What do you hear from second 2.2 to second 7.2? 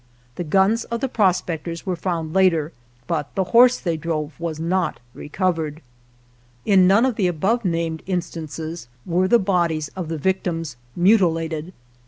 later, but the horse they drove was not recovered. In none of